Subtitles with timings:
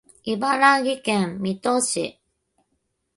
[0.23, 2.19] 茨城県水戸市